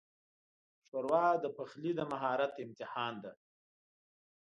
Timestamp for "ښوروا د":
0.87-1.45